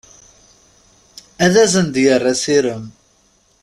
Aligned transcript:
Ad 1.43 1.53
asen-d-yerr 1.63 2.25
asirem. 2.33 2.85